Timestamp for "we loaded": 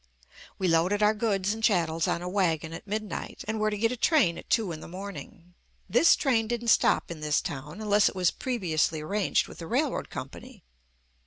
0.57-1.03